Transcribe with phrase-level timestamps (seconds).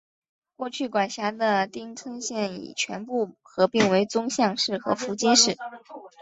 [0.55, 5.55] 过去管辖的町村现已全部合并为宗像市和福津市。